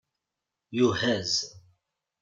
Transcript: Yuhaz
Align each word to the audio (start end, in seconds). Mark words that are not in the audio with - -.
Yuhaz 0.77 1.31